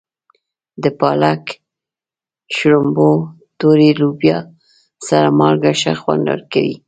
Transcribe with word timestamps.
د 0.83 0.85
پالک، 0.99 1.43
شړومبو، 2.55 3.11
تورې 3.59 3.89
لوبیا 3.99 4.37
سره 5.07 5.27
مالګه 5.39 5.73
ښه 5.81 5.93
خوند 6.01 6.23
ورکوي. 6.31 6.75